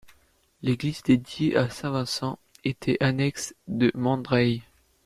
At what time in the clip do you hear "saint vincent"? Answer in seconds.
1.69-2.39